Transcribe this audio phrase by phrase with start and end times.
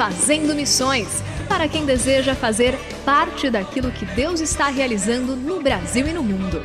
[0.00, 6.12] Fazendo Missões para quem deseja fazer parte daquilo que Deus está realizando no Brasil e
[6.14, 6.62] no mundo.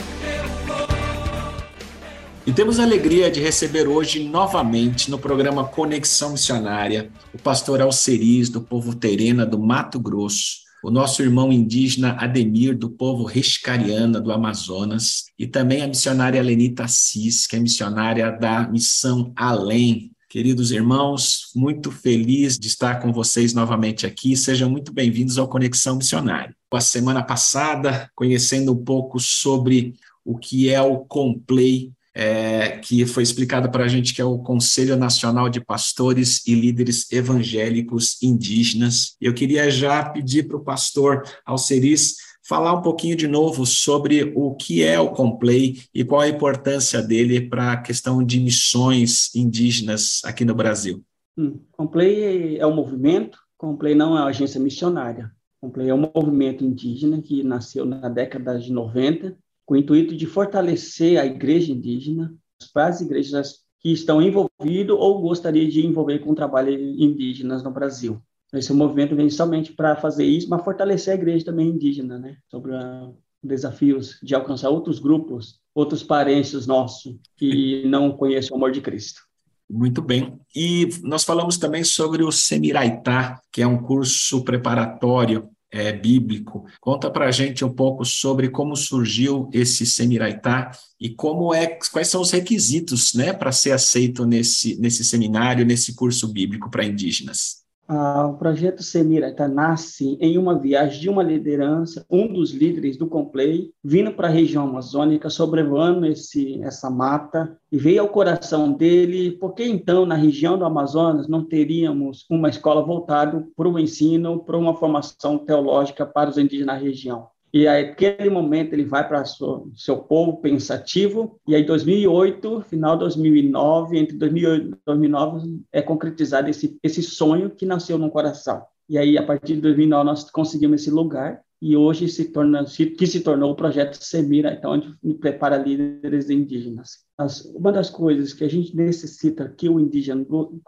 [2.47, 8.47] E temos a alegria de receber hoje novamente no programa Conexão Missionária o pastor Alceris,
[8.47, 14.31] do povo Terena do Mato Grosso, o nosso irmão indígena Ademir, do povo Rescariana do
[14.31, 21.49] Amazonas, e também a missionária Lenita Assis, que é missionária da Missão Além, Queridos irmãos,
[21.55, 24.35] muito feliz de estar com vocês novamente aqui.
[24.35, 26.53] Sejam muito bem-vindos ao Conexão Missionário.
[26.73, 29.93] A semana passada, conhecendo um pouco sobre
[30.25, 34.39] o que é o Complay, é, que foi explicado para a gente que é o
[34.39, 39.15] Conselho Nacional de Pastores e Líderes Evangélicos Indígenas.
[39.21, 42.15] Eu queria já pedir para o pastor Alceris
[42.47, 47.01] falar um pouquinho de novo sobre o que é o Complay e qual a importância
[47.01, 51.03] dele para a questão de missões indígenas aqui no Brasil.
[51.35, 55.31] Hum, Complay é um movimento, Complay não é uma agência missionária.
[55.59, 59.35] Complay é um movimento indígena que nasceu na década de 90
[59.65, 62.31] com o intuito de fortalecer a igreja indígena,
[62.75, 68.21] as igrejas que estão envolvidas ou gostariam de envolver com o trabalho indígenas no Brasil.
[68.57, 72.37] Esse movimento vem somente para fazer isso, mas fortalecer a igreja também indígena, né?
[72.49, 78.71] Sobre os desafios de alcançar outros grupos, outros parentes nossos que não conhecem o amor
[78.71, 79.21] de Cristo.
[79.69, 80.39] Muito bem.
[80.55, 86.65] E nós falamos também sobre o Semiraitá, que é um curso preparatório é, bíblico.
[86.79, 92.07] Conta para a gente um pouco sobre como surgiu esse Semiraitá e como é, quais
[92.07, 97.64] são os requisitos né, para ser aceito nesse, nesse seminário, nesse curso bíblico para indígenas.
[97.87, 103.07] Ah, o projeto Semirata nasce em uma viagem de uma liderança, um dos líderes do
[103.07, 109.31] Complay, vindo para a região amazônica, sobrevoando esse, essa mata, e veio ao coração dele,
[109.31, 114.43] por que então na região do Amazonas não teríamos uma escola voltada para o ensino,
[114.43, 117.34] para uma formação teológica para os indígenas da região?
[117.55, 121.39] E aí, naquele momento, ele vai para o seu povo pensativo.
[121.47, 127.49] E aí, 2008, final de 2009, entre 2008 e 2009, é concretizado esse, esse sonho
[127.49, 128.61] que nasceu no coração.
[128.89, 131.41] E aí, a partir de 2009, nós conseguimos esse lugar.
[131.61, 137.05] E hoje se torna, que se tornou o projeto Semira, então, onde prepara líderes indígenas.
[137.17, 140.25] As, uma das coisas que a gente necessita que o indígena,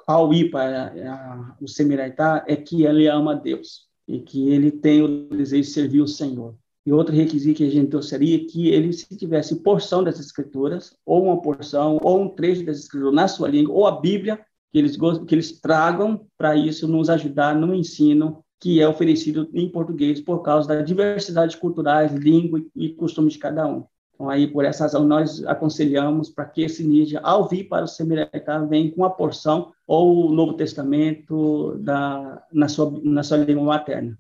[0.07, 5.01] ao ir para a, o Semiraitá, é que ele ama Deus e que ele tem
[5.01, 6.55] o desejo de servir o Senhor.
[6.87, 11.25] E outro requisito que a gente seria que ele, se tivesse porção dessas escrituras, ou
[11.25, 14.39] uma porção, ou um trecho dessas escrituras na sua língua, ou a Bíblia,
[14.71, 14.95] que eles,
[15.27, 20.41] que eles tragam para isso nos ajudar no ensino que é oferecido em português por
[20.41, 23.83] causa da diversidade culturais, língua e costumes de cada um.
[24.15, 27.87] Então, aí, por essa razão, nós aconselhamos para que esse ninja, ao vir para o
[27.87, 33.65] Semiritá, venha com a porção ou o Novo Testamento da, na, sua, na sua língua
[33.65, 34.17] materna.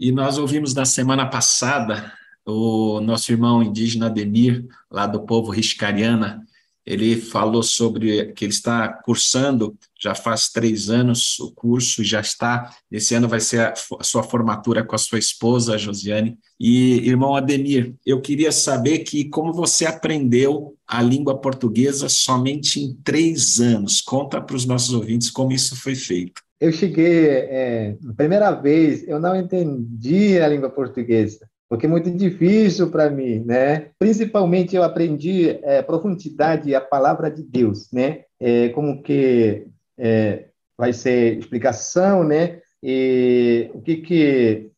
[0.00, 2.10] E nós ouvimos na semana passada
[2.46, 6.42] o nosso irmão indígena Ademir, lá do povo Riscariana,
[6.86, 12.74] ele falou sobre que ele está cursando, já faz três anos o curso, já está,
[12.90, 16.38] esse ano vai ser a, a sua formatura com a sua esposa, a Josiane.
[16.58, 22.94] E, irmão Ademir, eu queria saber que como você aprendeu a língua portuguesa somente em
[23.04, 24.00] três anos.
[24.00, 26.42] Conta para os nossos ouvintes como isso foi feito.
[26.60, 32.90] Eu cheguei, é, primeira vez, eu não entendi a língua portuguesa, porque é muito difícil
[32.90, 33.90] para mim, né?
[33.98, 38.24] Principalmente eu aprendi é, profundidade a palavra de Deus, né?
[38.38, 42.60] É, como que é, vai ser explicação, né?
[42.82, 44.70] E o que que,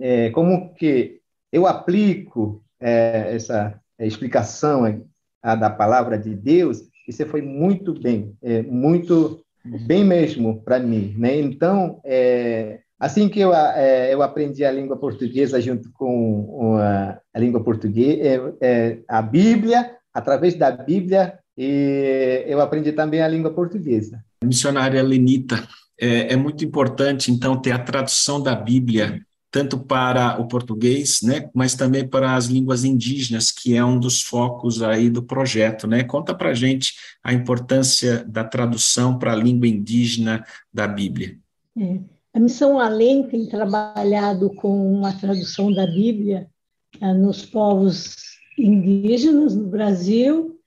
[0.00, 1.20] é, como que
[1.50, 5.02] eu aplico é, essa explicação
[5.42, 6.82] a, da palavra de Deus?
[7.08, 11.38] Isso foi muito bem, é, muito bem mesmo para mim, né?
[11.38, 17.38] Então, é, assim que eu, é, eu aprendi a língua portuguesa junto com a, a
[17.38, 23.52] língua portuguesa, é, é, a Bíblia, através da Bíblia, e eu aprendi também a língua
[23.52, 24.22] portuguesa.
[24.44, 25.56] Missionária Lenita,
[26.00, 29.20] é, é muito importante, então, ter a tradução da Bíblia
[29.52, 34.22] tanto para o português, né, mas também para as línguas indígenas, que é um dos
[34.22, 36.02] focos aí do projeto, né?
[36.02, 41.38] Conta para gente a importância da tradução para a língua indígena da Bíblia.
[41.78, 42.00] É.
[42.32, 46.48] A Missão Além tem trabalhado com a tradução da Bíblia
[46.98, 48.16] é, nos povos
[48.58, 50.58] indígenas no Brasil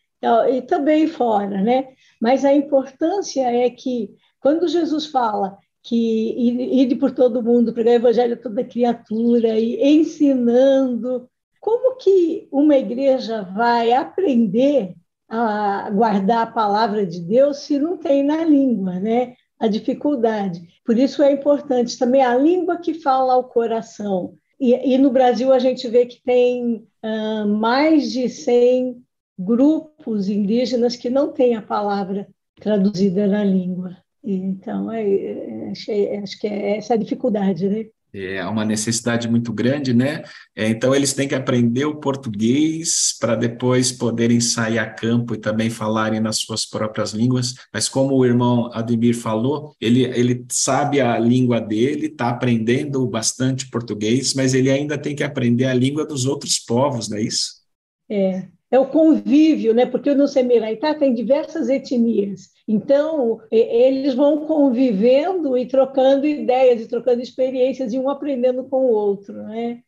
[0.52, 1.88] e também fora, né?
[2.22, 7.98] Mas a importância é que quando Jesus fala que ide por todo mundo, pregar o
[7.98, 11.30] evangelho a toda criatura e ensinando.
[11.62, 14.96] Como que uma igreja vai aprender
[15.30, 19.36] a guardar a palavra de Deus se não tem na língua, né?
[19.60, 20.60] A dificuldade.
[20.84, 24.34] Por isso é importante também a língua que fala ao coração.
[24.60, 29.04] E, e no Brasil a gente vê que tem uh, mais de 100
[29.38, 32.28] grupos indígenas que não têm a palavra
[32.60, 33.96] traduzida na língua.
[34.26, 37.86] Então, é, é, achei, acho que é essa a dificuldade, né?
[38.12, 40.24] É uma necessidade muito grande, né?
[40.56, 45.38] É, então, eles têm que aprender o português para depois poderem sair a campo e
[45.38, 47.54] também falarem nas suas próprias línguas.
[47.74, 53.70] Mas, como o irmão Ademir falou, ele, ele sabe a língua dele, está aprendendo bastante
[53.70, 57.56] português, mas ele ainda tem que aprender a língua dos outros povos, não é isso?
[58.10, 59.86] É, é o convívio, né?
[59.86, 62.50] Porque no Semiraitá tem diversas etnias.
[62.68, 68.92] Então, eles vão convivendo e trocando ideias e trocando experiências e um aprendendo com o
[68.92, 69.80] outro, né?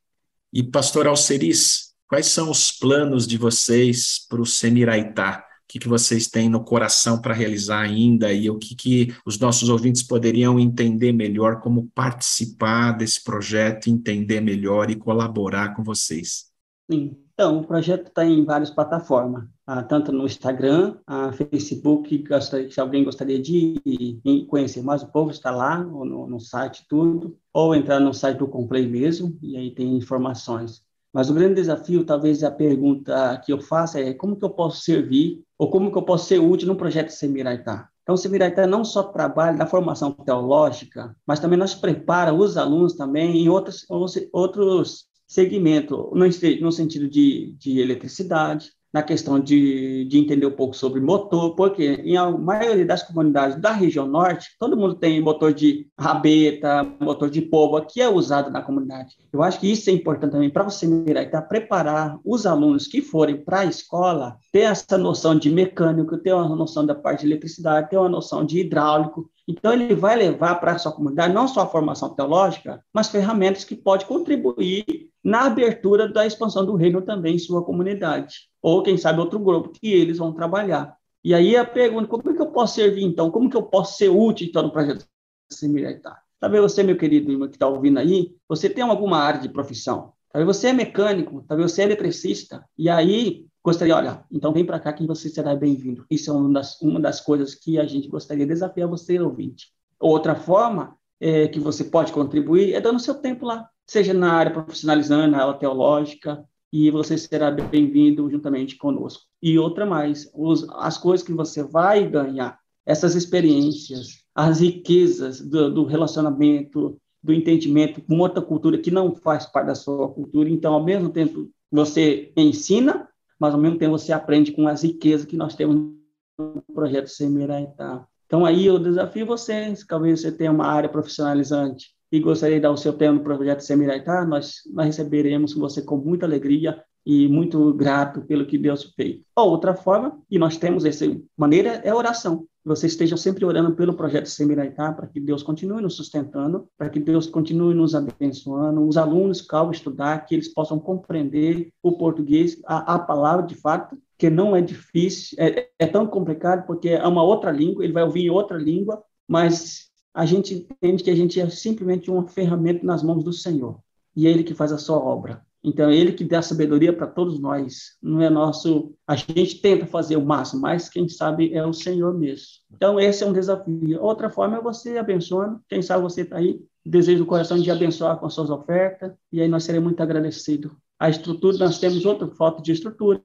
[0.54, 5.44] E pastor Alceris, quais são os planos de vocês para o Semiraitá?
[5.64, 9.38] O que, que vocês têm no coração para realizar ainda e o que, que os
[9.38, 16.46] nossos ouvintes poderiam entender melhor, como participar desse projeto, entender melhor e colaborar com vocês?
[16.90, 17.27] Sim.
[17.40, 20.96] Então, o projeto está em várias plataformas, ah, tanto no Instagram,
[21.34, 22.24] Facebook,
[22.72, 24.20] se alguém gostaria de
[24.50, 28.48] conhecer mais um pouco, está lá no, no site tudo, ou entrar no site do
[28.48, 30.82] Complay mesmo, e aí tem informações.
[31.14, 34.82] Mas o grande desafio, talvez a pergunta que eu faço é como que eu posso
[34.82, 37.88] servir, ou como que eu posso ser útil no projeto Semiraitá?
[38.02, 42.96] Então, o Semiraitá não só trabalha na formação teológica, mas também nós prepara os alunos
[42.96, 43.86] também em outros,
[44.32, 51.02] outros segmento no, sentido de, de eletricidade, na questão de, de entender um pouco sobre
[51.02, 55.88] motor, porque em a maioria das comunidades da região norte, todo mundo tem motor de
[56.00, 59.16] rabeta, motor de polvo, que é usado na comunidade.
[59.32, 63.02] Eu acho que isso é importante também para você mirar e preparar os alunos que
[63.02, 67.28] forem para a escola, ter essa noção de mecânico, ter uma noção da parte de
[67.28, 71.48] eletricidade, ter uma noção de hidráulico, então, ele vai levar para a sua comunidade não
[71.48, 77.02] só a formação teológica, mas ferramentas que podem contribuir na abertura da expansão do reino
[77.02, 78.48] também em sua comunidade.
[78.62, 80.96] Ou, quem sabe, outro grupo que eles vão trabalhar.
[81.22, 83.30] E aí a pergunta, como é que eu posso servir, então?
[83.30, 85.06] Como que eu posso ser útil, então, no projeto
[85.52, 86.24] Semilitar?
[86.40, 90.14] Talvez você, meu querido irmão que está ouvindo aí, você tem alguma área de profissão.
[90.32, 92.64] Talvez você é mecânico, talvez você é eletricista.
[92.78, 96.06] E aí, gostaria, olha, então vem para cá que você será bem-vindo.
[96.10, 99.74] Isso é uma das, uma das coisas que a gente gostaria de desafiar você, ouvinte.
[100.00, 104.52] Outra forma é, que você pode contribuir é dando seu tempo lá, seja na área
[104.52, 109.24] profissionalizando, na área teológica, e você será bem-vindo juntamente conosco.
[109.42, 115.74] E outra mais, os, as coisas que você vai ganhar, essas experiências, as riquezas do,
[115.74, 120.50] do relacionamento, do entendimento com outra cultura que não faz parte da sua cultura.
[120.50, 123.08] Então, ao mesmo tempo, você ensina,
[123.40, 125.94] mas ao mesmo tempo você aprende com as riquezas que nós temos
[126.38, 128.06] no projeto Semiraitá.
[128.26, 132.72] Então aí eu desafio vocês, talvez você tenha uma área profissionalizante e gostaria de dar
[132.72, 137.74] o seu tempo no projeto Semiraitá, nós, nós receberemos você com muita alegria e muito
[137.74, 139.22] grato pelo que Deus fez.
[139.36, 141.06] Outra forma, e nós temos essa
[141.38, 142.46] maneira, é oração.
[142.66, 147.00] Vocês estejam sempre orando pelo projeto Semiraitá, para que Deus continue nos sustentando, para que
[147.00, 152.96] Deus continue nos abençoando, os alunos ao estudar, que eles possam compreender o português, a,
[152.96, 157.24] a palavra de fato, que não é difícil, é, é, tão complicado porque é uma
[157.24, 159.88] outra língua, ele vai ouvir em outra língua, mas
[160.18, 163.80] a gente entende que a gente é simplesmente uma ferramenta nas mãos do Senhor.
[164.16, 165.46] E é Ele que faz a sua obra.
[165.64, 167.96] Então, é Ele que dá sabedoria para todos nós.
[168.02, 168.96] Não é nosso.
[169.06, 172.48] A gente tenta fazer o máximo, mas quem sabe é o Senhor mesmo.
[172.74, 174.02] Então, esse é um desafio.
[174.02, 175.62] Outra forma é você abençoando.
[175.70, 179.40] Quem sabe você está aí, desejo do coração de abençoar com as suas ofertas, e
[179.40, 180.72] aí nós seremos muito agradecidos.
[180.98, 183.22] A estrutura, nós temos outra falta de estrutura.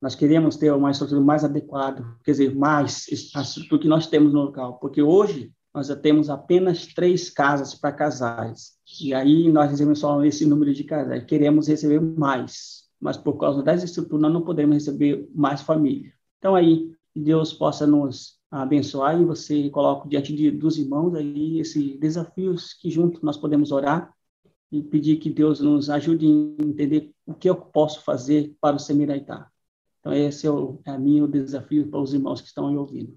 [0.00, 4.32] Nós queremos ter uma estrutura mais adequada, quer dizer, mais a estrutura que nós temos
[4.32, 8.72] no local, porque hoje nós já temos apenas três casas para casais.
[9.00, 11.24] E aí nós recebemos só esse número de casais.
[11.24, 16.12] Queremos receber mais, mas por causa das estruturas não podemos receber mais família.
[16.38, 21.98] Então aí, Deus possa nos abençoar e você coloca diante de, dos irmãos aí esses
[21.98, 24.12] desafios que juntos nós podemos orar
[24.70, 28.78] e pedir que Deus nos ajude a entender o que eu posso fazer para o
[28.78, 29.50] Semiraitá.
[30.00, 33.16] Então esse é o, é meu desafio para os irmãos que estão aí ouvindo.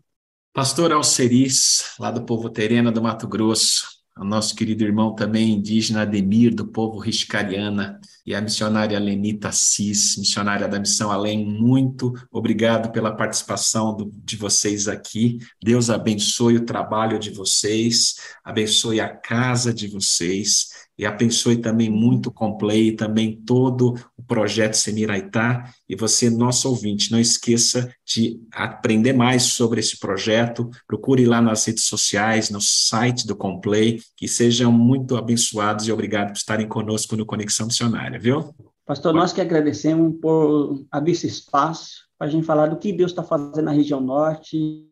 [0.55, 6.03] Pastor Alceris, lá do povo Terena do Mato Grosso, o nosso querido irmão também indígena
[6.03, 12.89] Ademir, do povo Riscariana, e a missionária Lenita Cis, missionária da Missão Além, muito obrigado
[12.93, 15.39] pela participação do, de vocês aqui.
[15.61, 22.27] Deus abençoe o trabalho de vocês, abençoe a casa de vocês e abençoe também muito
[22.27, 25.69] o Complay, também todo o projeto Semiraitá.
[25.87, 30.69] E você, nosso ouvinte, não esqueça de aprender mais sobre esse projeto.
[30.87, 36.27] Procure lá nas redes sociais, no site do Complay, que sejam muito abençoados e obrigado
[36.27, 38.53] por estarem conosco no Conexão Missionária, viu?
[38.85, 43.11] Pastor, nós que agradecemos por abrir esse espaço para a gente falar do que Deus
[43.11, 44.87] está fazendo na região norte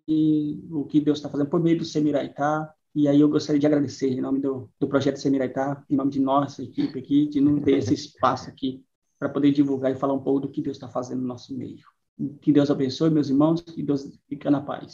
[0.70, 4.10] o que Deus está fazendo por meio do Semiraitá e aí eu gostaria de agradecer
[4.10, 7.78] em nome do, do Projeto Semiraitá, em nome de nossa equipe aqui, de nos ter
[7.78, 8.84] esse espaço aqui
[9.18, 11.80] para poder divulgar e falar um pouco do que Deus está fazendo no nosso meio.
[12.42, 14.94] Que Deus abençoe, meus irmãos, que Deus fique na paz.